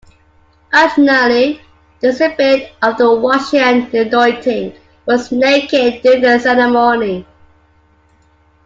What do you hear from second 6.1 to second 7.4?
the ceremony.